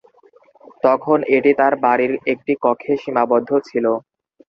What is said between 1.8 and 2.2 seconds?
বাড়ির